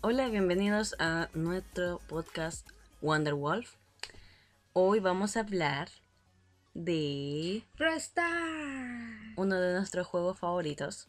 [0.00, 2.66] Hola, bienvenidos a nuestro podcast
[3.02, 3.74] Wonder Wolf.
[4.72, 5.90] Hoy vamos a hablar
[6.74, 7.64] de
[7.96, 9.34] Star.
[9.36, 11.06] uno de nuestros juegos favoritos.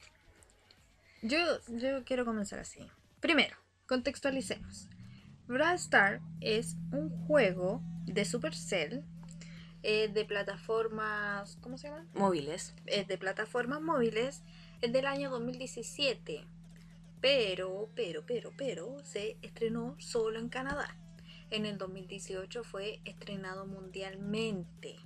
[1.21, 2.87] Yo, yo quiero comenzar así.
[3.19, 3.57] Primero,
[3.87, 4.87] contextualicemos.
[5.47, 9.03] Brawl Star es un juego de Supercell
[9.83, 11.57] eh, de plataformas.
[11.61, 12.05] ¿Cómo se llama?
[12.13, 12.73] Móviles.
[12.85, 14.43] Es de plataformas móviles.
[14.81, 16.45] Es del año 2017.
[17.21, 20.95] Pero, pero, pero, pero, se estrenó solo en Canadá.
[21.49, 24.97] En el 2018 fue estrenado mundialmente.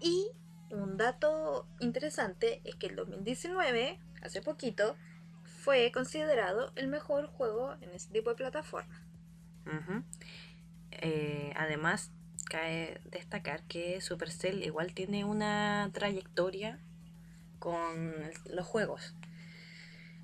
[0.00, 0.28] Y
[0.70, 4.96] un dato interesante es que el 2019, hace poquito,
[5.42, 9.02] fue considerado el mejor juego en ese tipo de plataforma.
[10.92, 12.10] Eh, además,
[12.48, 16.78] cabe destacar que Supercell igual tiene una trayectoria
[17.58, 18.14] con
[18.50, 19.14] los juegos.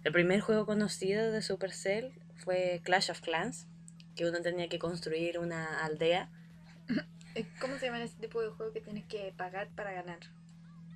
[0.04, 3.66] El primer juego conocido de Supercell fue Clash of Clans,
[4.16, 6.30] que uno tenía que construir una aldea,
[7.60, 10.18] ¿Cómo se llama ese tipo de juego que tienes que pagar para ganar?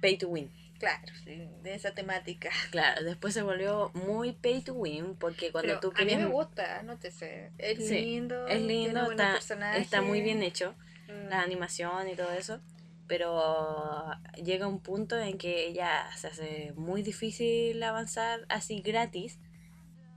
[0.01, 0.51] pay to win.
[0.79, 2.51] Claro, de esa temática.
[2.71, 6.21] Claro, después se volvió muy pay to win porque cuando Pero tú a mí querías...
[6.21, 7.51] me gusta, no te sé.
[7.59, 10.75] Es Sí, lindo, Es tiene lindo, buenos está, está muy bien hecho.
[11.09, 12.61] Mm, la animación y todo eso,
[13.07, 14.11] pero
[14.45, 19.39] llega un punto en que ya se hace muy difícil avanzar así gratis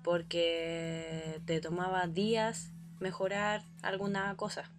[0.04, 4.70] porque te tomaba días mejorar alguna cosa.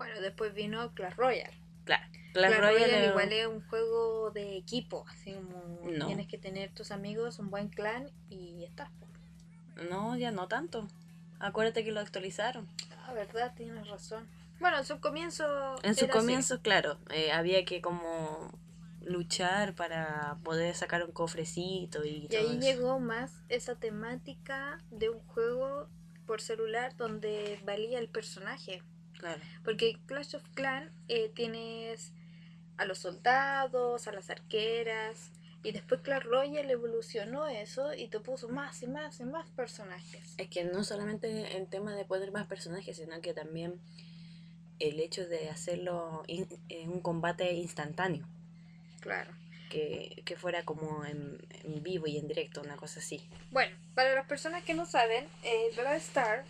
[0.00, 1.52] Bueno, después vino Clash Royale.
[1.84, 6.06] Claro, Clash, Clash Royale, Royale igual es un juego de equipo, así como No.
[6.06, 8.90] tienes que tener tus amigos, un buen clan y ya está.
[9.90, 10.88] no, ya no tanto.
[11.38, 12.66] Acuérdate que lo actualizaron.
[13.06, 14.26] Ah, verdad, tienes razón.
[14.58, 15.44] Bueno, en su comienzo.
[15.82, 16.20] En su era así.
[16.20, 18.58] comienzo, claro, eh, había que como
[19.02, 22.60] luchar para poder sacar un cofrecito y, Y todo ahí eso.
[22.60, 25.88] llegó más esa temática de un juego
[26.26, 28.82] por celular donde valía el personaje.
[29.20, 29.40] Claro.
[29.64, 32.12] Porque Clash of Clans eh, tienes
[32.78, 35.30] a los soldados, a las arqueras.
[35.62, 40.34] Y después Clash Royale evolucionó eso y te puso más y más y más personajes.
[40.38, 43.78] Es que no solamente en tema de poner más personajes, sino que también
[44.78, 48.26] el hecho de hacerlo in- en un combate instantáneo,
[49.00, 49.30] Claro.
[49.68, 53.20] que, que fuera como en, en vivo y en directo, una cosa así.
[53.50, 56.46] Bueno, para las personas que no saben, eh, Brawl Star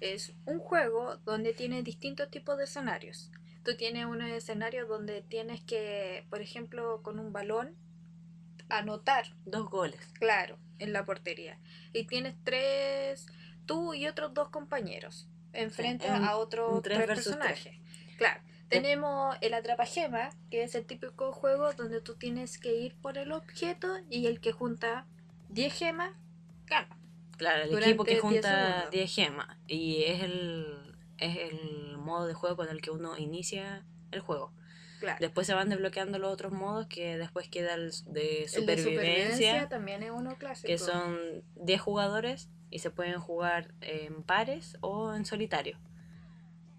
[0.00, 3.30] es un juego donde tiene distintos tipos de escenarios.
[3.64, 7.74] Tú tienes un escenario donde tienes que, por ejemplo, con un balón,
[8.68, 10.00] anotar, Dos goles.
[10.14, 11.58] claro, en la portería.
[11.92, 13.26] Y tienes tres,
[13.66, 17.28] tú y otros dos compañeros, enfrente a otros tres.
[18.18, 18.40] Claro.
[18.68, 23.30] Tenemos el atrapagema, que es el típico juego donde tú tienes que ir por el
[23.30, 25.06] objeto y el que junta
[25.50, 26.12] 10 gemas
[26.66, 26.98] gana.
[27.36, 28.90] Claro, el equipo que 10 junta segundos.
[28.90, 29.56] 10 gemas.
[29.66, 34.52] Y es el, es el modo de juego con el que uno inicia el juego.
[35.00, 35.18] Claro.
[35.20, 39.68] Después se van desbloqueando los otros modos que después queda el de El de supervivencia,
[39.68, 40.66] también es uno clásico.
[40.68, 41.18] que son
[41.56, 45.78] 10 jugadores y se pueden jugar en pares o en solitario.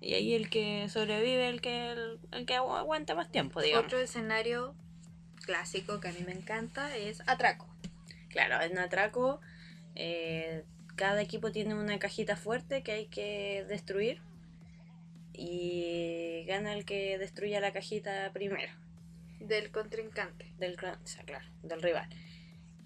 [0.02, 3.86] Y ahí el que sobrevive, el que, el, el que agu- aguanta más tiempo, digamos.
[3.86, 4.76] Otro escenario
[5.46, 7.68] clásico que a mí me encanta es atraco.
[8.30, 9.40] Claro, en atraco,
[10.00, 10.64] eh,
[10.96, 14.22] cada equipo tiene una cajita fuerte que hay que destruir.
[15.34, 18.72] Y gana el que destruya la cajita primero.
[19.40, 20.52] Del contrincante.
[20.58, 22.10] del, o sea, claro, del rival.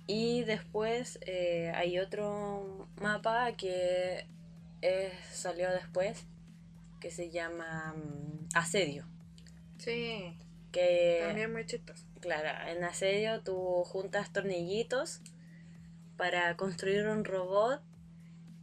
[0.08, 4.26] Y después eh, hay otro mapa que
[5.32, 6.26] salió después
[7.00, 9.06] que se llama mm, Asedio.
[9.78, 10.36] Sí,
[10.72, 12.06] Que, también muy chistoso.
[12.20, 15.22] claro, en Asedio tú juntas tornillitos
[16.22, 17.82] para construir un robot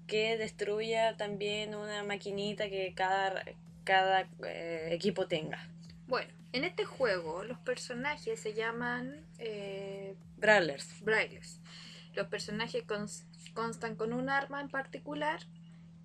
[0.07, 3.43] que destruya también una maquinita que cada,
[3.83, 5.69] cada eh, equipo tenga.
[6.07, 11.03] Bueno, en este juego los personajes se llaman eh, Brawlers.
[11.03, 11.61] Brawlers.
[12.15, 13.25] Los personajes cons-
[13.55, 15.41] constan con un arma en particular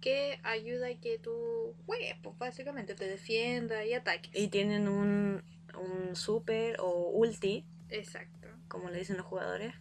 [0.01, 4.31] que ayuda a que tú juegues, pues básicamente te defienda y ataques.
[4.33, 5.43] Y tienen un,
[5.79, 8.47] un super o ulti Exacto.
[8.67, 9.75] como le dicen los jugadores,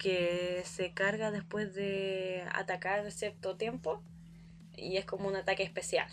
[0.00, 4.02] que se carga después de atacar cierto tiempo
[4.74, 6.08] y es como un ataque especial.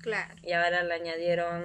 [0.00, 0.34] Claro.
[0.42, 1.62] Y ahora le añadieron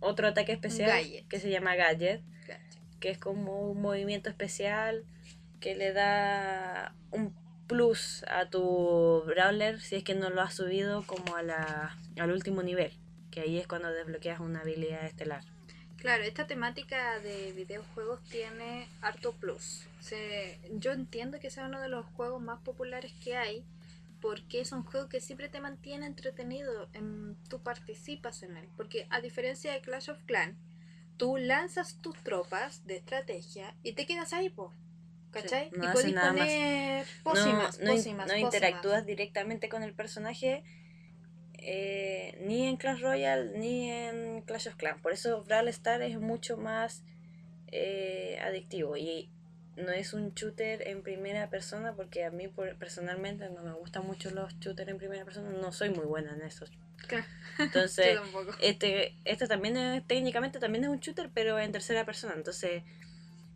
[0.00, 1.28] otro ataque especial Gadget.
[1.28, 2.80] que se llama Gadget, Gacha.
[2.98, 5.04] que es como un movimiento especial
[5.60, 7.34] que le da un
[7.66, 12.32] plus a tu brawler si es que no lo has subido como a la, al
[12.32, 12.98] último nivel,
[13.30, 15.44] que ahí es cuando desbloqueas una habilidad estelar.
[16.02, 19.86] Claro, esta temática de videojuegos tiene harto plus.
[20.00, 23.64] Se, yo entiendo que sea uno de los juegos más populares que hay
[24.20, 28.68] porque es un juego que siempre te mantiene entretenido, en, tú participas en él.
[28.76, 30.56] Porque a diferencia de Clash of Clans,
[31.18, 34.72] tú lanzas tus tropas de estrategia y te quedas ahí, po.
[35.30, 35.70] ¿Cachai?
[35.70, 38.28] Sí, no y No, pócimas, no pócimas.
[38.36, 40.64] interactúas directamente con el personaje
[41.64, 45.00] eh, ni en Clash Royale ni en Clash of Clans.
[45.00, 47.02] Por eso Brawl Stars es mucho más
[47.68, 49.30] eh, adictivo y
[49.76, 52.48] no es un shooter en primera persona porque a mí
[52.78, 55.50] personalmente no me gustan mucho los shooters en primera persona.
[55.50, 56.70] No soy muy buena en esos.
[57.58, 58.18] Entonces,
[58.60, 62.34] este, este también es, técnicamente también es un shooter, pero en tercera persona.
[62.36, 62.82] Entonces,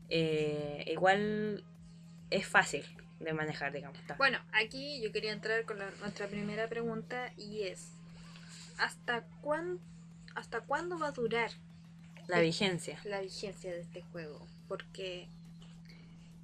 [0.08, 1.64] eh, igual
[2.30, 2.84] es fácil
[3.20, 3.98] de manejar, digamos.
[4.18, 7.92] Bueno, aquí yo quería entrar con la- nuestra primera pregunta y es
[8.78, 9.80] ¿hasta cuán,
[10.34, 11.50] hasta cuándo va a durar
[12.26, 13.00] La vigencia.
[13.04, 14.46] la vigencia de este juego?
[14.68, 15.28] Porque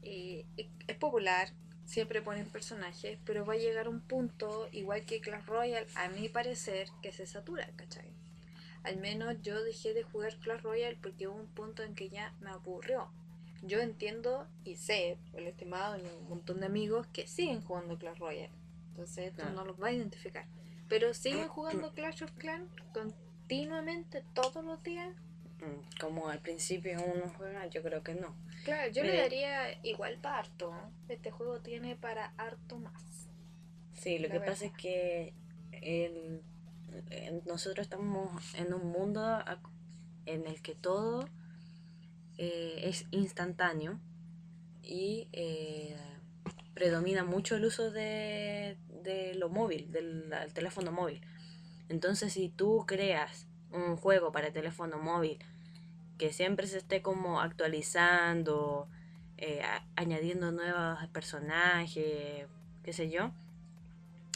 [0.02, 1.52] eh, es- popular,
[1.84, 6.28] siempre ponen personajes, pero va a llegar un punto, igual que Clash Royale, a mi
[6.28, 8.10] parecer, que se satura, ¿cachai?
[8.84, 12.34] Al menos yo dejé de jugar Clash Royale porque hubo un punto en que ya
[12.40, 13.10] me aburrió.
[13.62, 17.96] Yo entiendo y sé, por el estimado y un montón de amigos que siguen jugando
[17.98, 18.50] Clash Royale.
[18.90, 19.52] Entonces Claro.
[19.52, 20.46] no los va a identificar.
[20.92, 25.16] Pero siguen jugando Clash of Clans continuamente todos los días.
[25.58, 28.36] Mm, Como al principio uno juega, yo creo que no.
[28.64, 29.22] Claro, yo le Mire.
[29.22, 30.74] daría igual para harto.
[31.08, 33.26] Este juego tiene para harto más.
[33.94, 34.52] Sí, lo La que verdad.
[34.52, 35.32] pasa es que
[35.70, 36.42] el-
[37.08, 39.22] el- nosotros estamos en un mundo
[40.26, 41.26] en el que todo
[42.36, 43.98] eh, es instantáneo
[44.82, 45.96] y eh,
[46.74, 51.20] predomina mucho el uso de, de lo móvil, del del teléfono móvil.
[51.88, 55.38] Entonces, si tú creas un juego para teléfono móvil
[56.18, 58.88] que siempre se esté como actualizando,
[59.38, 62.46] eh, a- añadiendo nuevos personajes,
[62.84, 63.32] qué sé yo,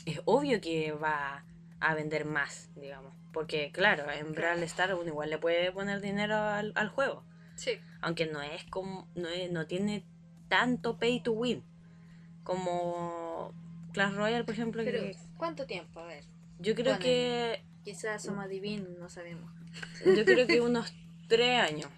[0.04, 1.44] es obvio que va
[1.80, 3.12] a vender más, digamos.
[3.32, 7.22] Porque, claro, en Brawl Stars uno igual le puede poner dinero al, al juego.
[7.54, 7.72] Sí.
[8.00, 9.08] Aunque no es como.
[9.14, 10.04] No, es- no tiene
[10.48, 11.62] tanto pay to win.
[12.46, 13.52] Como
[13.92, 14.82] Clash Royale, por ejemplo.
[14.84, 16.00] Pero, que ¿cuánto tiempo?
[16.00, 16.24] A ver,
[16.58, 17.62] yo creo que.
[17.84, 19.50] quizás somos adivinos, no sabemos.
[20.04, 20.92] Yo creo que unos
[21.28, 21.90] tres años.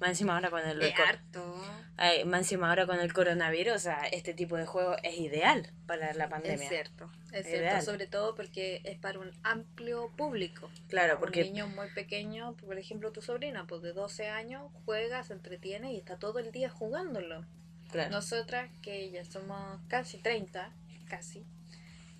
[0.00, 0.82] Más encima ahora con el.
[0.82, 1.62] Es harto.
[1.96, 3.74] ay, más encima ahora con el coronavirus.
[3.74, 6.68] O sea, este tipo de juego es ideal para la Es pandemia.
[6.68, 10.68] cierto, es cierto, sobre todo porque es para un amplio público.
[10.88, 11.44] Claro, Un porque.
[11.44, 15.98] niño muy pequeño, por ejemplo tu sobrina, pues de 12 años, juega, se entretiene y
[15.98, 17.44] está todo el día jugándolo.
[17.92, 18.10] Claro.
[18.10, 20.72] Nosotras, que ya somos casi 30,
[21.08, 21.44] casi.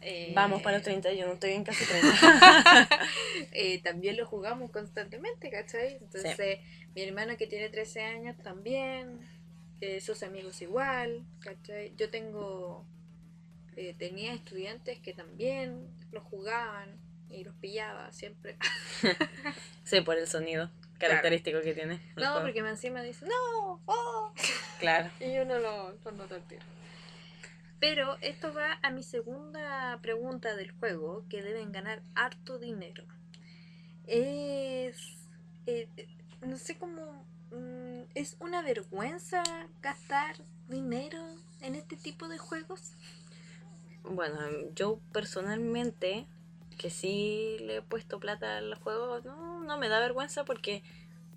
[0.00, 2.88] eh, Vamos para los 30, yo no estoy en casi 30.
[3.52, 5.96] eh, también lo jugamos constantemente, ¿cachai?
[6.00, 6.60] Entonces,
[6.94, 9.20] mi hermano que tiene 13 años también,
[9.80, 11.92] eh, sus amigos igual, ¿cachai?
[11.96, 12.86] Yo tengo,
[13.76, 18.56] eh, tenía estudiantes que también lo jugaban y los pillaba siempre.
[19.84, 20.70] sí, por el sonido
[21.08, 21.94] característico que tiene.
[22.16, 22.40] el No, juego.
[22.46, 24.32] porque encima dicen, no, oh,
[24.80, 25.10] Claro.
[25.20, 26.62] y yo no lo, lo noto al tiro.
[27.80, 33.04] Pero esto va a mi segunda pregunta del juego, que deben ganar harto dinero.
[34.06, 34.96] Es...
[35.66, 35.88] eh,
[36.40, 37.24] no sé cómo...
[37.50, 39.42] mm, ¿Es una vergüenza
[39.80, 40.36] gastar
[40.68, 41.18] dinero
[41.60, 42.92] en este tipo de juegos?
[44.04, 44.38] Bueno,
[44.74, 46.26] yo personalmente,
[46.82, 50.82] que sí le he puesto plata al juego, no, no me da vergüenza porque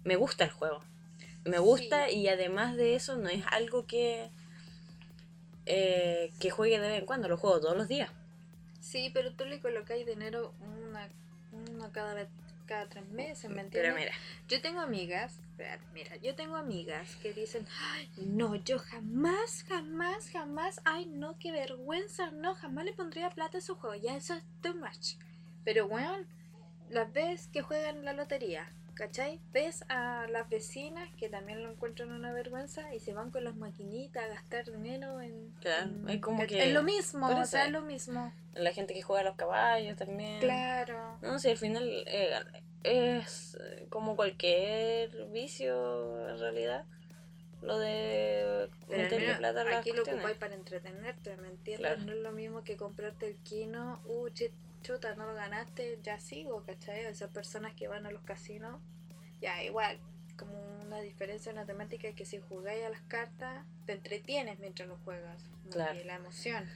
[0.03, 0.79] me gusta el juego.
[1.45, 4.31] Me gusta y además de eso no es algo que,
[5.67, 8.09] eh, que juegue de vez en cuando, lo juego todos los días.
[8.81, 11.07] Sí, pero tú le colocáis dinero una,
[11.51, 12.27] una cada vez
[12.65, 13.71] cada tres meses, ¿me entiendes?
[13.71, 14.11] Pero mira,
[14.47, 15.39] Yo tengo amigas,
[15.93, 21.51] mira, yo tengo amigas que dicen, "Ay, no, yo jamás, jamás, jamás, ay, no, qué
[21.51, 25.17] vergüenza, no, jamás le pondría plata a su juego, ya eso es too much.
[25.65, 26.25] Pero, bueno,
[26.89, 29.41] las ves que juegan la lotería, ¿cachai?
[29.51, 33.55] Ves a las vecinas que también lo encuentran una vergüenza y se van con las
[33.55, 35.51] maquinitas a gastar dinero en...
[35.59, 37.71] Claro, en- es como que- Es lo mismo, o sea, es.
[37.71, 38.31] lo mismo.
[38.53, 40.39] la gente que juega a los caballos también.
[40.39, 41.17] Claro.
[41.21, 42.39] No, si al final eh,
[42.83, 43.57] es
[43.89, 46.85] como cualquier vicio en realidad.
[47.65, 50.23] Lo de Pero meterle plata a las aquí lo cuestiones.
[50.23, 51.95] ocupáis para entretenerte, ¿me entiendes?
[51.95, 52.01] Claro.
[52.05, 54.29] No es lo mismo que comprarte el kino, uh,
[54.83, 57.05] chuta, no lo ganaste, ya sigo, ¿cachai?
[57.05, 58.79] Esas personas que van a los casinos,
[59.41, 59.97] ya igual,
[60.37, 60.53] como
[60.83, 64.97] una diferencia en la temática que si jugáis a las cartas, te entretienes mientras lo
[64.97, 65.43] juegas.
[65.71, 65.99] Claro.
[66.05, 66.69] La emoción.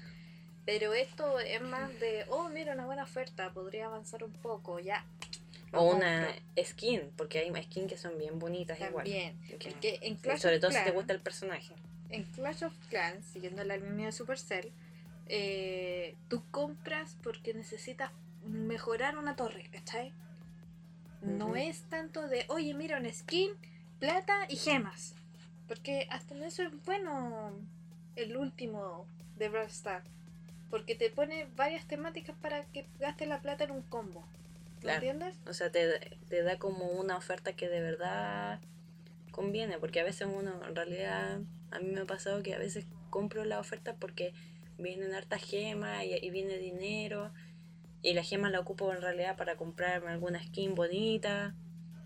[0.65, 5.05] Pero esto es más de, oh, mira, una buena oferta, podría avanzar un poco, ya.
[5.74, 6.28] O una
[6.64, 9.06] skin, porque hay skins que son bien bonitas igual.
[9.06, 9.38] También.
[9.62, 11.74] Porque en y Clash sobre of todo si te gusta el personaje.
[12.10, 14.72] en Clash of Clans, siguiendo la línea de Supercell,
[15.28, 18.12] eh, tú compras porque necesitas
[18.46, 20.12] mejorar una torre, ¿cachai?
[21.22, 23.52] No es tanto de, oye, mira, una skin,
[24.00, 25.14] plata y gemas.
[25.68, 27.52] Porque hasta en eso es bueno
[28.16, 29.06] el último
[29.38, 30.10] de Brawl Stars.
[30.72, 34.24] Porque te pone varias temáticas para que gastes la plata en un combo.
[34.79, 34.95] ¿Me Claro.
[34.98, 35.36] entiendes?
[35.48, 38.59] O sea, te, te da como una oferta que de verdad
[39.31, 41.39] conviene, porque a veces uno, en realidad,
[41.71, 44.33] a mí me ha pasado que a veces compro la oferta porque
[44.77, 47.31] vienen hartas gemas y, y viene dinero,
[48.01, 51.53] y la gema la ocupo en realidad para comprarme alguna skin bonita,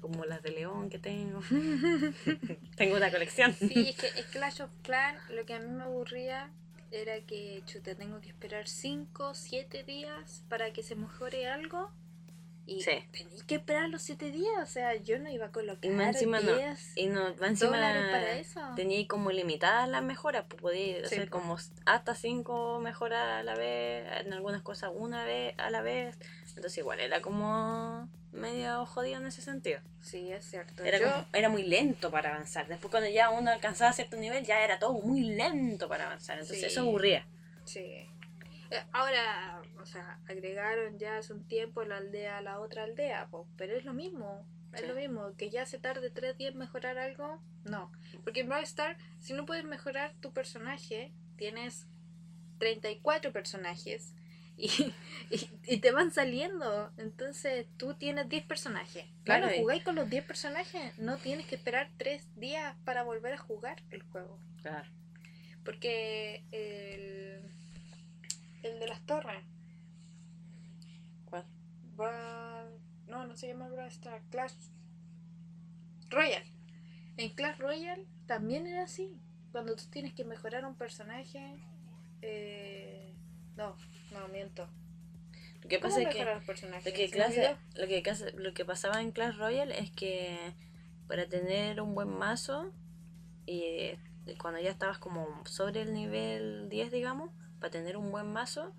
[0.02, 1.42] como las de León que tengo.
[2.76, 3.54] tengo una colección.
[3.54, 6.52] Sí, es que el Clash of Clans lo que a mí me aburría
[6.92, 11.92] era que chuta, tengo que esperar 5, 7 días para que se mejore algo.
[12.66, 12.92] Y Sí.
[13.12, 14.54] tenéis que esperar los 7 días.
[14.62, 16.56] O sea, yo no iba a colocar Y más encima no.
[16.56, 18.62] 10 Y no, va encima para eso.
[18.78, 23.56] tenía como limitadas las mejoras, pues podía Sí, hacer como hasta cinco mejoras a la
[23.56, 26.18] vez, en algunas cosas una vez a la vez.
[26.56, 29.82] Entonces igual era como medio jodido en ese sentido.
[30.02, 30.84] Sí, es cierto.
[30.86, 32.68] Era, yo, como- era muy lento para avanzar.
[32.68, 36.38] Después cuando ya uno alcanzaba cierto nivel ya era todo muy lento para avanzar.
[36.40, 36.66] Entonces Sí.
[36.68, 37.28] eso aburría.
[37.66, 38.08] sí.
[38.74, 43.28] Eh, Ahora, o sea, agregaron ya hace un tiempo la aldea a la otra aldea,
[43.28, 44.46] po, pero es lo mismo.
[44.74, 44.88] Es Sí.
[44.88, 47.92] lo mismo, que ya se tarde tres días en mejorar algo, no.
[48.24, 51.88] Porque en Brawl Stars, si no puedes mejorar tu personaje, tienes
[52.58, 54.16] 34 personajes
[54.58, 54.94] y,
[55.30, 56.92] y, y te van saliendo.
[56.98, 59.06] Entonces tú tienes 10 personajes.
[59.24, 63.34] Claro, Claro, jugáis con los 10 personajes, no tienes que esperar 3 días para volver
[63.34, 64.40] a jugar el juego.
[64.64, 64.90] Claro.
[65.64, 67.33] Porque el,
[68.64, 69.44] el de las torres,
[71.26, 71.46] ¿Cuál?
[71.96, 72.70] Bra-
[73.08, 74.54] no, no se llama Brawl Stars, Clash
[76.10, 76.46] Royale.
[77.18, 79.20] En Clash Royale también era así.
[79.52, 81.56] Cuando tú tienes que mejorar un personaje,
[82.22, 83.14] eh,
[83.56, 83.76] no,
[84.12, 84.68] no miento.
[85.62, 86.20] Lo que ¿Cómo pasa es que?
[87.76, 90.54] Lo que, clase- lo que pasaba en Clash Royale es que
[91.08, 92.74] para tener un buen mazo
[93.46, 94.00] y eh,
[94.42, 97.30] cuando ya estabas como sobre el nivel 10, digamos,
[97.64, 98.74] para tener un buen mazo,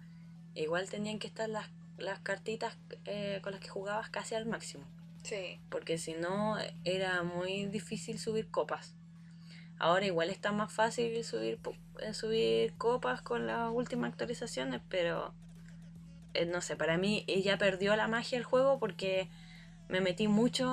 [0.54, 2.76] igual tenían que estar las, las cartitas
[3.06, 4.84] eh, con las que jugabas casi al máximo,
[5.22, 8.94] Sí, porque si no era muy difícil subir copas.
[9.78, 11.58] Ahora igual está más fácil subir,
[12.02, 15.32] eh, subir copas con las últimas actualizaciones, pero
[16.34, 19.30] eh, no sé, para mí ya perdió la magia el juego porque
[19.88, 20.68] me metí mucho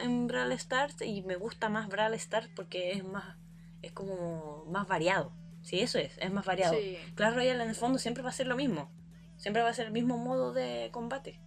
[0.00, 3.36] en Brawl Stars y me gusta más Brawl Stars porque es más,
[3.82, 5.30] es como más variado.
[5.70, 6.74] Sí, eso es, es más variado.
[6.74, 6.98] sí.
[7.14, 8.90] Clash Royale en el fondo siempre va a ser lo mismo.
[9.36, 11.38] Siempre va a ser el mismo modo de combate.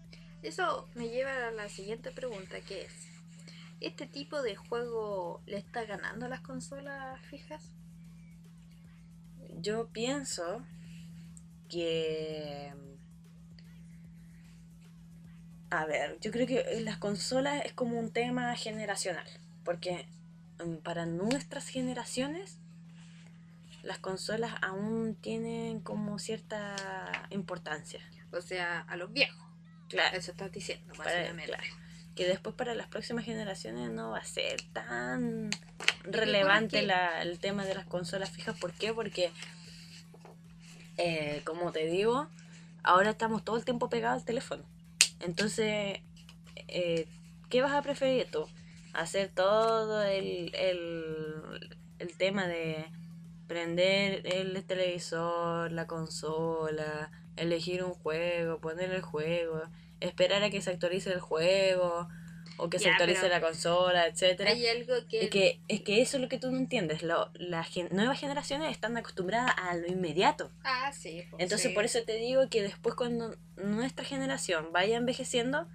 [0.41, 2.93] Eso me lleva a la siguiente pregunta, que es,
[3.81, 7.73] ¿este tipo de juego le está ganando a las consolas fijas?
[9.59, 10.65] Yo pienso
[11.67, 12.73] que...
[15.69, 19.27] A ver, yo creo que las consolas es como un tema generacional,
[19.65, 20.05] porque
[20.63, 22.62] mm, para nuestras generaciones
[23.83, 27.99] las consolas aún tienen como cierta importancia.
[28.31, 29.45] O sea, a los viejos.
[29.89, 31.51] Claro, Eso estás diciendo, para- básicamente.
[31.51, 31.63] claro.
[32.15, 35.49] que después para las próximas generaciones no va a ser tan
[36.03, 38.55] relevante la- el tema de las consolas fijas.
[38.59, 38.93] ¿Por qué?
[38.93, 39.31] Porque,
[40.97, 42.27] eh, como te digo,
[42.83, 44.63] ahora estamos todo el tiempo pegados al teléfono.
[45.19, 46.01] Entonces,
[46.67, 47.07] eh,
[47.49, 48.47] ¿qué vas a preferir tú?
[48.93, 52.85] Hacer todo el, el, el tema de
[53.47, 59.61] prender el televisor, la consola, elegir un juego, poner el juego,
[59.99, 62.07] esperar a que se actualice el juego
[62.57, 64.51] o que se actualice la consola, etcétera.
[64.51, 65.23] Hay algo que...
[65.23, 67.01] Es que, es que eso es lo que tú no entiendes.
[67.01, 70.51] Lo- las gen- nuevas generaciones están acostumbradas a lo inmediato.
[70.63, 71.23] Ah, sí.
[71.31, 71.73] pues, Entonces sí.
[71.75, 75.67] por eso te digo que después cuando nuestra generación vaya envejeciendo,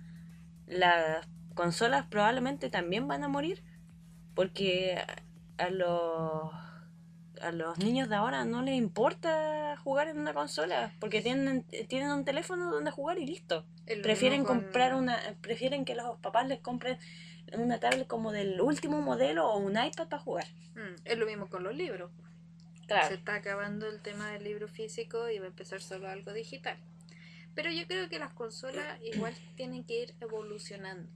[0.67, 3.65] las consolas probablemente también van a morir.
[4.37, 5.03] Porque
[5.57, 6.53] a los,
[7.43, 10.93] a los niños de ahora no les importa jugar en una consola.
[11.01, 13.65] Porque tienen, tienen un teléfono donde jugar y listo.
[14.03, 16.99] Prefieren con- comprar una, prefieren que los papás les compren
[17.55, 20.47] una tablet como del último modelo o un iPad para jugar.
[20.75, 22.11] Mm, es lo mismo con los libros.
[23.09, 26.79] Se está acabando el tema del libro físico y va a empezar solo algo digital.
[27.55, 31.09] Pero yo creo que las consolas igual tienen que ir evolucionando.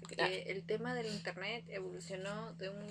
[0.00, 0.34] Porque Claro.
[0.34, 2.86] el tema del internet evolucionó de un,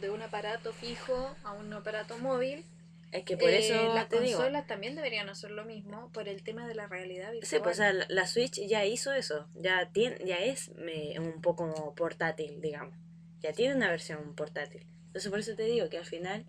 [0.00, 2.64] de un aparato fijo a un aparato móvil.
[3.10, 4.38] Es que por Eh, eso las te digo.
[4.38, 7.46] consolas también deberían hacer lo mismo por el tema de la realidad virtual.
[7.50, 11.18] Sí, pues o sea, la, la Switch ya hizo eso, ya tiene, ya es me-
[11.20, 12.96] un poco portátil, digamos.
[13.40, 14.86] Ya tiene una versión portátil.
[15.08, 16.46] Entonces por eso te digo que al final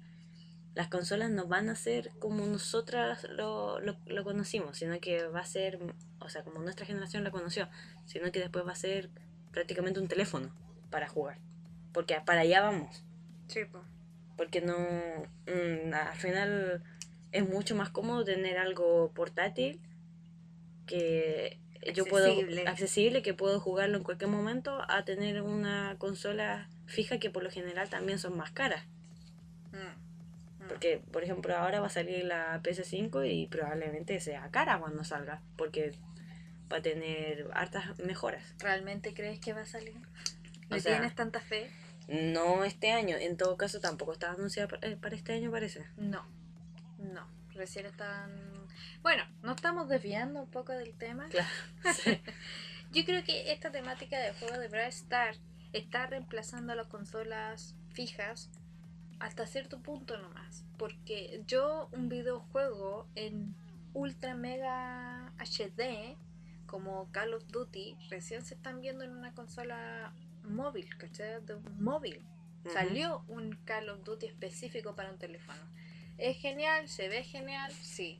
[0.73, 5.41] las consolas no van a ser como nosotras lo, lo, lo conocimos, sino que va
[5.41, 5.79] a ser,
[6.19, 7.67] o sea, como nuestra generación la conoció,
[8.05, 9.09] sino que después va a ser
[9.51, 10.55] prácticamente un teléfono
[10.89, 11.39] para jugar.
[11.91, 13.03] Porque para allá vamos.
[13.47, 13.81] Sí, po.
[14.37, 14.77] Porque no.
[14.77, 16.83] mm, al final
[17.31, 19.79] es mucho más cómodo tener algo portátil
[20.85, 21.59] que
[21.93, 22.31] yo puedo.
[22.31, 22.67] Accesible.
[22.67, 27.51] accesible, que puedo jugarlo en cualquier momento, a tener una consola fija que por lo
[27.51, 28.85] general también son más caras.
[29.71, 30.63] Mm.
[30.63, 30.67] Mm.
[30.67, 35.41] Porque, por ejemplo, ahora va a salir la PS5 y probablemente sea cara cuando salga.
[35.57, 35.93] Porque
[36.71, 38.43] va a tener hartas mejoras.
[38.59, 39.95] ¿Realmente crees que va a salir?
[40.69, 41.69] O ¿Le sea, tienes tanta fe?
[42.07, 45.85] No este año, en todo caso tampoco está anunciada eh, para este año, parece.
[45.97, 46.25] No.
[46.97, 47.27] No.
[47.53, 48.31] Recién están.
[49.01, 51.27] Bueno, nos estamos desviando un poco del tema.
[51.29, 51.47] Claro.
[51.93, 52.19] sí.
[52.91, 55.39] Yo creo que esta temática de juego de Brawl Stars
[55.71, 58.49] está reemplazando a las consolas fijas
[59.19, 60.65] hasta cierto punto nomás.
[60.77, 63.55] Porque yo un videojuego en
[63.93, 66.17] ultra mega HD
[66.65, 71.43] como Call of Duty recién se están viendo en una consola móvil, ¿cachai?
[71.45, 72.21] De un móvil.
[72.71, 75.59] Salió un Call of Duty específico para un teléfono.
[76.17, 76.87] ¿Es genial?
[76.87, 77.71] ¿Se ve genial?
[77.81, 78.19] Sí.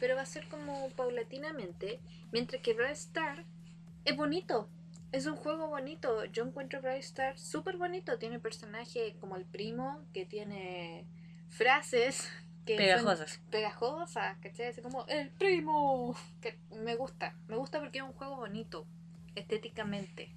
[0.00, 2.00] Pero va a ser como paulatinamente.
[2.32, 3.44] Mientras que Brawl Stars
[4.04, 4.68] es bonito.
[5.12, 6.24] Es un juego bonito.
[6.24, 8.18] Yo encuentro Brawl Stars súper bonito.
[8.18, 11.06] Tiene personajes como el primo, que tiene
[11.50, 12.28] frases
[12.66, 13.40] que Pegajosas.
[13.50, 14.68] pegajosas, ¿cachai?
[14.68, 16.16] Así como el primo.
[16.40, 17.36] Que me gusta.
[17.46, 18.86] Me gusta porque es un juego bonito,
[19.36, 20.34] estéticamente.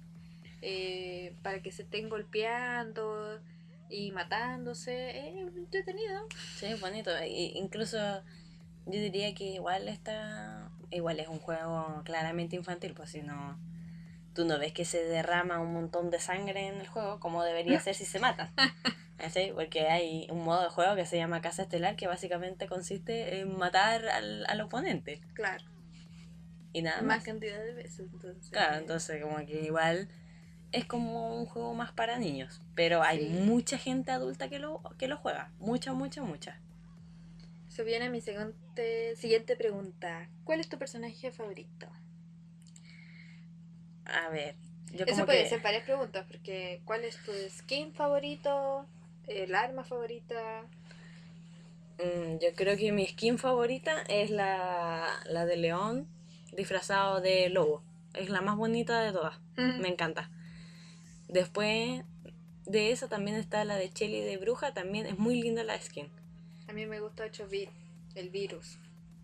[0.62, 3.40] Eh, para que se estén golpeando
[3.90, 5.28] y matándose.
[5.28, 6.26] Es entretenido.
[6.56, 7.10] Sí, es bonito.
[7.24, 7.98] Y incluso
[8.86, 10.70] yo diría que igual está.
[10.90, 13.58] Igual es un juego claramente infantil, pues si no.
[14.34, 17.80] Tú no ves que se derrama un montón de sangre en el juego, como debería
[17.80, 18.52] ser si se matan.
[19.18, 19.52] ¿Cachai?
[19.52, 23.56] Porque hay un modo de juego que se llama Casa Estelar que básicamente consiste en
[23.58, 25.20] matar al, al oponente.
[25.34, 25.64] Claro.
[26.72, 27.24] Y nada Más más.
[27.24, 28.08] cantidad de veces.
[28.12, 30.08] Entonces, Claro, entonces como que igual
[30.72, 32.60] es como un juego más para niños.
[32.74, 33.28] Pero hay Sí.
[33.44, 35.50] mucha gente adulta que lo, que lo juega.
[35.58, 36.60] Mucha, mucha, mucha.
[37.68, 40.28] Eso viene a mi siguiente, siguiente pregunta.
[40.44, 41.88] ¿Cuál es tu personaje favorito?
[44.06, 44.56] A ver,
[44.92, 45.48] yo Eso como puede que...
[45.50, 48.86] ser varias preguntas, porque ¿cuál es tu skin favorito?
[49.26, 50.62] ¿El arma favorita?
[51.98, 56.08] Mm, yo creo que mi skin favorita es la, la de león
[56.56, 57.82] disfrazado de lobo.
[58.14, 59.38] Es la más bonita de todas.
[59.56, 60.30] Me encanta.
[61.28, 62.04] Después
[62.66, 64.74] de esa también está la de Shelly de bruja.
[64.74, 66.08] También es muy linda la skin.
[66.68, 67.70] A mí me gusta 8 bit,
[68.14, 68.78] el virus.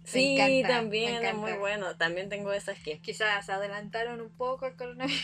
[0.05, 1.97] Sí, encanta, me también es muy bueno.
[1.97, 3.01] También tengo esa skin.
[3.01, 5.23] Quizás adelantaron un poco el coronavirus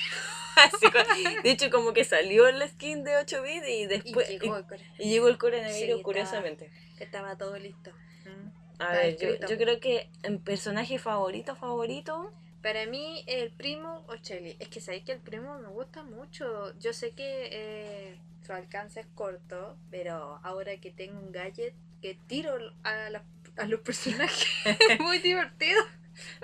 [1.42, 4.28] de hecho, como que salió la skin de 8 bits y y después...
[4.28, 5.00] llegó y- el coronavirus.
[5.00, 6.70] y llegó el coronavirus, Sí, curiosamente.
[6.98, 7.92] Estaba todo listo.
[8.24, 8.82] Mm.
[8.82, 12.32] A ver, yo, yo creo que en personaje favorito, favorito...
[12.62, 14.56] Para mí, el primo o Chelly.
[14.58, 16.78] Es que sabéis que el primo me gusta mucho.
[16.78, 22.18] Yo sé que eh, su alcance es corto, pero ahora que tengo un gadget que
[22.26, 23.24] tiro a, la-
[23.56, 24.46] a los personajes,
[24.90, 25.80] es muy divertido.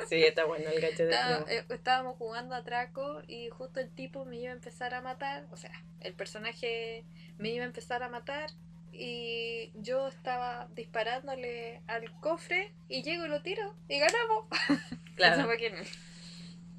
[0.08, 1.60] Sí, está bueno el gacho de Estaba- primo.
[1.60, 5.44] eh, estábamos jugando a Traco y justo el tipo me iba a empezar a matar.
[5.50, 7.04] O sea, el personaje
[7.36, 8.48] me iba a empezar a matar.
[8.92, 14.46] Y yo estaba disparándole al cofre y llego y lo tiro y ganamos.
[15.16, 15.44] Claro.
[15.44, 15.56] Fue.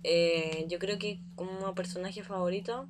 [0.03, 2.87] Eh, yo creo que como personaje favorito,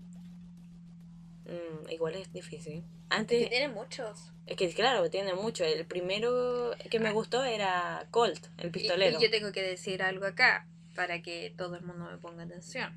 [1.45, 2.81] mm, igual es difícil.
[2.81, 4.31] Que Antes, tiene muchos.
[4.45, 5.63] es que claro, tiene mucho.
[5.63, 9.17] El primero que me gustó era Colt, el pistolero.
[9.17, 12.95] y yo tengo que decir algo acá para que todo el mundo me ponga atención.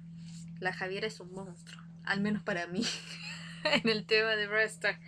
[0.59, 2.83] La Javiera es un monstruo, al menos para mí,
[3.65, 4.99] en el tema de Brawl Stars.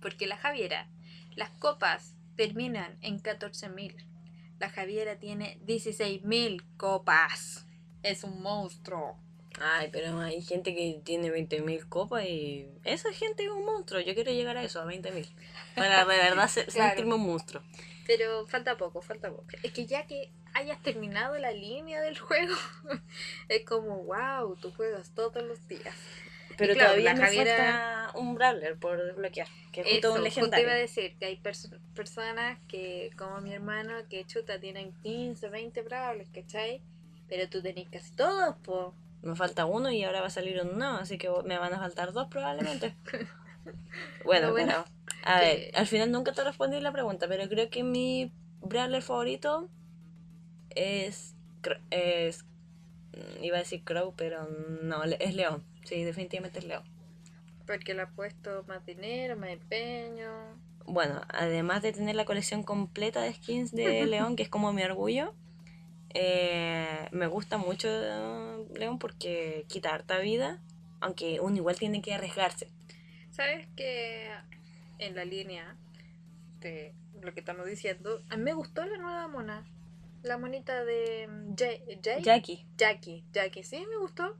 [0.00, 0.88] Porque la Javiera,
[1.36, 4.07] las copas terminan en 14.000.
[4.58, 7.66] La Javiera tiene 16.000 copas.
[8.02, 9.16] Es un monstruo.
[9.60, 14.00] Ay, pero hay gente que tiene 20.000 copas y esa gente es un monstruo.
[14.00, 15.26] Yo quiero llegar a eso, a 20.000.
[15.74, 16.90] Para de verdad se- Claro.
[16.90, 17.62] sentirme un monstruo.
[18.06, 19.44] Pero falta poco, falta poco.
[19.62, 22.54] Es que ya que hayas terminado la línea del juego,
[23.48, 25.94] es como, wow, tú juegas todos los días.
[26.58, 30.46] Pero claro, todavía la falta un Brawler por desbloquear, que es justo un justo iba
[30.46, 30.74] a legendario.
[30.74, 36.30] decir que hay perso- personas que, como mi hermano, que chuta, tienen 15, 20 brawlers,
[36.30, 36.82] ¿cachai?
[37.28, 38.94] Pero tú tenés casi todos, po.
[39.22, 41.78] Me falta uno y ahora va a salir uno nuevo, así que me van a
[41.78, 42.94] faltar dos probablemente.
[44.24, 44.84] bueno, bueno pero,
[45.24, 49.68] a ver, al final nunca te respondí la pregunta, pero creo que mi brawler favorito
[50.70, 51.34] es,
[51.90, 52.44] es
[53.12, 54.48] mm, iba a decir Crow, pero
[54.82, 55.64] no, es León.
[55.88, 56.82] Sí, definitivamente es León.
[57.66, 60.28] Porque le ha puesto más dinero, más empeño.
[60.84, 64.82] Bueno, además de tener la colección completa de skins de León, que es como mi
[64.82, 65.32] orgullo,
[66.10, 70.62] eh, me gusta mucho eh, León porque quita harta vida,
[71.00, 72.68] aunque uno igual tiene que arriesgarse.
[73.30, 74.30] ¿Sabes que
[74.98, 75.74] en la línea
[76.60, 79.66] de lo que estamos diciendo, a mí me gustó la nueva mona?
[80.22, 82.22] La monita de mm, Jay, Jay?
[82.22, 84.36] Jackie, Jackie, Jackie, sí, me gustó.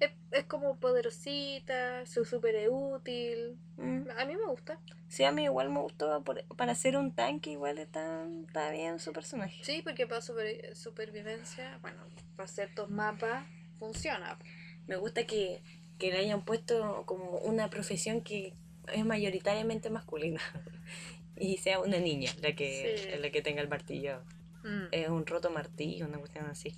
[0.00, 3.58] Es, es como poderosita, su súper útil.
[3.76, 4.80] mm, A mí me gusta.
[5.08, 8.98] sí, a mí igual me gustó, por- para ser un tanque igual está, está bien
[8.98, 9.62] su personaje.
[9.62, 12.02] Sí, porque para super- supervivencia, bueno,
[12.36, 13.46] para ciertos mapas
[13.78, 14.38] funciona.
[14.86, 15.62] Me gusta que,
[15.98, 18.54] que le hayan puesto como una profesión que
[18.92, 20.40] es mayoritariamente masculina
[21.36, 23.18] y sea una niña la que, Sí.
[23.20, 24.22] la que tenga el martillo.
[24.64, 24.84] Mm.
[24.92, 26.74] Es un roto martillo, una cuestión así.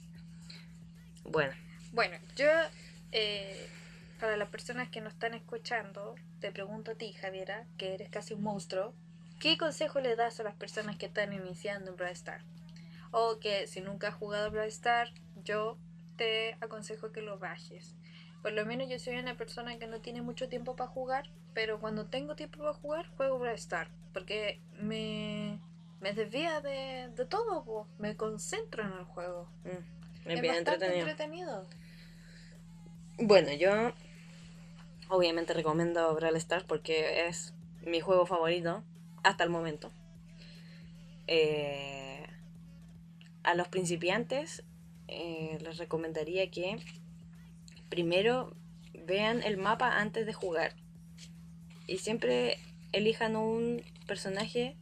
[1.24, 1.52] Bueno,
[1.92, 2.46] Bueno, yo,
[3.12, 3.68] eh,
[4.20, 8.34] para las personas que nos están escuchando, te pregunto a ti, Javiera, que eres casi
[8.34, 8.94] un monstruo,
[9.40, 12.42] ¿qué consejo le das a las personas que están iniciando en Brawl Star?
[13.10, 15.12] O que si nunca has jugado Brawl Star,
[15.44, 15.76] yo
[16.16, 17.94] te aconsejo que lo bajes.
[18.42, 21.80] Por lo menos yo soy una persona que no tiene mucho tiempo para jugar, pero
[21.80, 23.88] cuando tengo tiempo para jugar, juego Brawl Star.
[24.12, 25.58] Porque me,
[26.00, 27.86] me desvía de, de todo, po.
[27.98, 29.48] me concentro en el juego.
[29.64, 31.08] mm, es Es bastante entretenido.
[31.08, 31.66] entretenido.
[33.18, 33.92] Bueno, yo
[35.08, 38.82] obviamente recomiendo Brawl Stars porque es mi juego favorito
[39.22, 39.92] hasta el momento.
[41.26, 42.26] Eh,
[43.42, 44.64] a los principiantes
[45.08, 46.78] eh, les recomendaría que
[47.88, 48.56] primero
[49.06, 50.74] vean el mapa antes de jugar
[51.86, 52.58] y siempre
[52.92, 54.76] elijan un personaje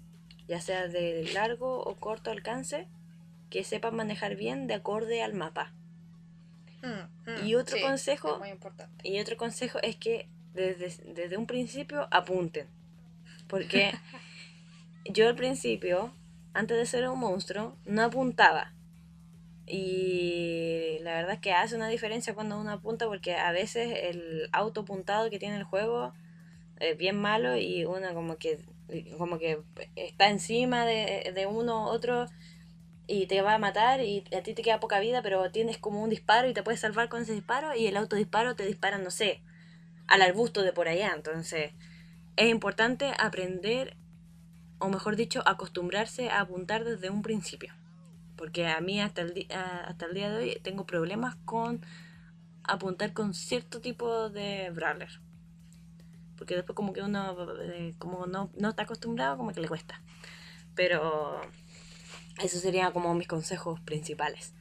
[0.46, 2.88] ya sea de largo o corto alcance
[3.50, 5.72] que sepan manejar bien de acorde al mapa.
[6.82, 9.08] Mm, mm, Y otro sí, consejo- es muy importante.
[9.08, 12.66] Y otro consejo es que desde, desde un principio apunten.
[13.48, 13.92] Porque
[15.04, 16.12] yo al principio,
[16.54, 18.72] antes de ser un monstruo, no apuntaba.
[19.66, 24.48] Y la verdad es que hace una diferencia cuando uno apunta porque a veces el
[24.52, 26.12] auto apuntado que tiene el juego
[26.80, 28.58] es bien malo y uno como que
[29.16, 29.60] como que
[29.94, 32.26] está encima de, de uno otro
[33.10, 36.00] y te va a matar y a ti te queda poca vida, pero tienes como
[36.00, 39.10] un disparo y te puedes salvar con ese disparo y el autodisparo te dispara, no
[39.10, 39.42] sé,
[40.06, 41.12] al arbusto de por allá.
[41.14, 41.72] Entonces,
[42.36, 43.96] es importante aprender,
[44.78, 47.74] o mejor dicho, acostumbrarse a apuntar desde un principio.
[48.36, 51.84] Porque a mí hasta el, hasta el día de hoy tengo problemas con
[52.62, 55.20] apuntar con cierto tipo de brawler.
[56.38, 60.00] Porque después como que uno, eh, como no, no está acostumbrado, como que le cuesta.
[60.76, 61.40] Pero
[62.42, 64.54] eso serían como mis consejos principales.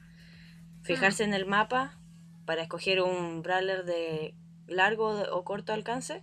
[0.82, 1.98] Fijarse en el mapa
[2.46, 4.34] para escoger un brawler de
[4.66, 6.22] largo o corto alcance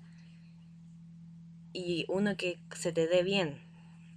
[1.74, 3.62] y uno que se te dé bien.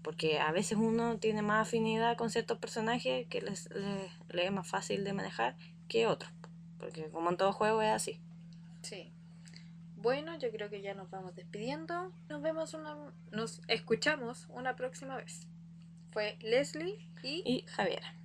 [0.02, 4.52] Porque a veces uno tiene más afinidad con ciertos personajes que les, les- le es
[4.52, 5.56] más fácil de manejar
[5.88, 6.32] que otros.
[6.78, 8.18] Porque como en todo juego es así.
[8.82, 9.12] Sí.
[9.96, 12.10] Bueno, yo creo que ya nos vamos despidiendo.
[12.30, 12.96] Nos vemos una.
[13.30, 15.46] Nos escuchamos una próxima vez.
[16.12, 18.19] Fue Leslie y Y Javiera.